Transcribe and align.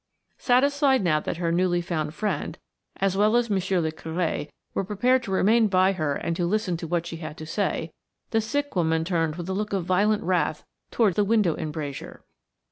Satisfied 0.39 1.03
now 1.03 1.19
that 1.19 1.37
her 1.37 1.51
newly 1.51 1.79
found 1.79 2.15
friend, 2.15 2.57
as 2.95 3.15
well 3.15 3.35
as 3.35 3.51
Monsieur 3.51 3.79
le 3.79 3.91
Curé, 3.91 4.49
were 4.73 4.83
prepared 4.83 5.21
to 5.21 5.31
remain 5.31 5.67
by 5.67 5.91
her 5.91 6.15
and 6.15 6.35
to 6.37 6.47
listen 6.47 6.75
to 6.77 6.87
what 6.87 7.05
she 7.05 7.17
had 7.17 7.37
to 7.37 7.45
say, 7.45 7.93
the 8.31 8.41
sick 8.41 8.75
woman 8.75 9.05
turned 9.05 9.35
with 9.35 9.47
a 9.47 9.53
look 9.53 9.73
of 9.73 9.85
violent 9.85 10.23
wrath 10.23 10.65
towards 10.89 11.17
the 11.17 11.23
window 11.23 11.55
embrasure. 11.55 12.23